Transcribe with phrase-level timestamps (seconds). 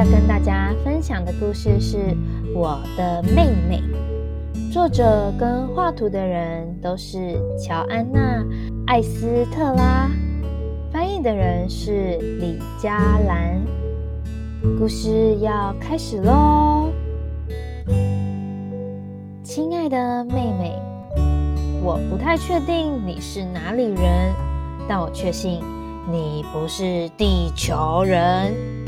[0.00, 1.98] 要跟大家分享的故事是
[2.54, 3.82] 《我的妹妹》，
[4.72, 8.42] 作者跟画图的人都是乔安娜·
[8.86, 10.08] 艾斯特拉，
[10.90, 13.60] 翻译的人是李佳兰。
[14.78, 16.88] 故事要开始喽！
[19.44, 20.80] 亲爱的妹妹，
[21.82, 24.32] 我不太确定你是哪里人，
[24.88, 25.60] 但我确信
[26.10, 28.79] 你不是地球人。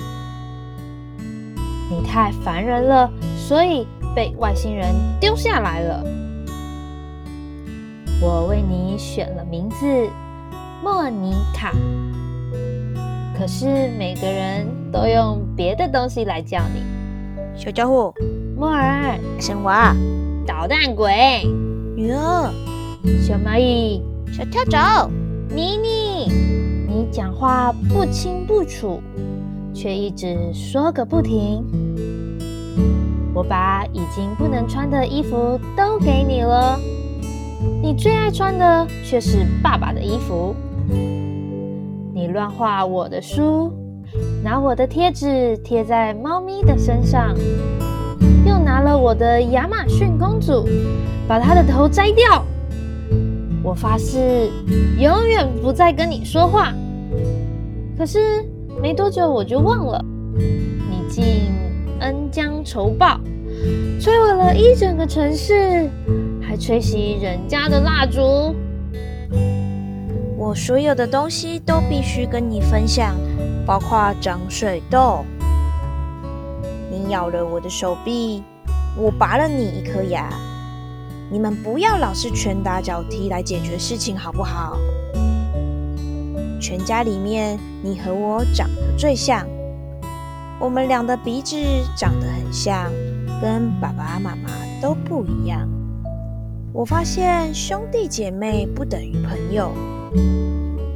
[1.93, 6.03] 你太烦人了，所以被外星人丢下来了。
[8.19, 10.09] 我为你选了名字
[10.83, 11.71] 莫妮卡，
[13.39, 16.83] 可是每个人都用别的东西来叫你。
[17.55, 18.15] 小家伙，
[18.57, 19.95] 莫尔，生娃，
[20.47, 21.43] 捣蛋鬼，
[21.95, 22.51] 女儿，
[23.21, 24.01] 小蚂蚁，
[24.33, 25.11] 小跳蚤，
[25.51, 26.33] 妮妮，
[26.89, 29.03] 你讲话不清不楚。
[29.75, 31.65] 却一直说个不停。
[33.43, 36.79] 我把已经不能穿的衣服都给你了，
[37.83, 40.55] 你最爱穿的却是爸爸的衣服。
[42.15, 43.73] 你乱画我的书，
[44.45, 47.35] 拿我的贴纸贴在猫咪的身上，
[48.47, 50.65] 又拿了我的亚马逊公主，
[51.27, 52.45] 把她的头摘掉。
[53.61, 54.53] 我发誓
[55.01, 56.73] 永远不再跟你说话。
[57.99, 58.47] 可是。
[58.81, 60.05] 没多久我就忘了，
[60.37, 61.25] 你竟
[62.03, 63.21] 恩将仇报，
[64.01, 65.89] 摧毁了一整个城市，
[66.43, 68.55] 还吹熄人家的蜡烛。
[70.37, 73.15] 我所有的东西都必须跟你分享，
[73.65, 75.25] 包括长水痘。
[76.91, 78.43] 你咬了我的手臂，
[78.97, 80.29] 我拔了你一颗牙。
[81.31, 84.77] 你们不要老是拳打脚踢来解决事情，好不好？
[86.61, 89.47] 全家里面，你和我长得最像。
[90.63, 91.57] 我们俩的鼻子
[91.97, 92.89] 长得很像，
[93.41, 94.49] 跟爸爸妈妈
[94.81, 95.69] 都不一样。
[96.73, 99.73] 我发现兄弟姐妹不等于朋友，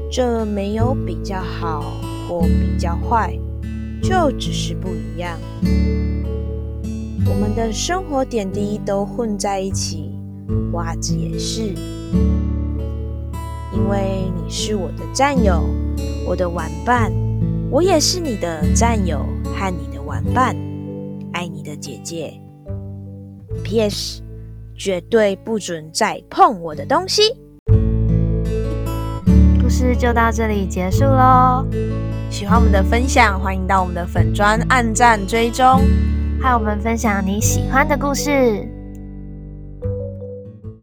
[0.08, 1.82] 这没有比较好
[2.28, 3.36] 或比较坏，
[4.00, 5.36] 就只是不一样。
[7.26, 10.12] 我们的生活点滴都混在一起，
[10.74, 11.74] 袜子也是。
[13.72, 15.60] 因为你是我的战友，
[16.24, 17.12] 我的玩伴，
[17.68, 19.26] 我也是你的战友
[19.58, 20.54] 和你的玩伴，
[21.32, 22.32] 爱你的姐姐。
[23.64, 24.22] P.S.
[24.76, 27.22] 绝对不准再碰我的东西。
[29.62, 31.66] 故事就到这里结束喽。
[32.30, 35.80] 喜欢我们的分享，欢迎到我们的粉砖按赞追踪，
[36.40, 38.68] 和我们分享你喜欢的故事。